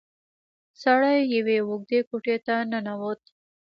[0.81, 3.21] سړی يوې اوږدې کوټې ته ننوت.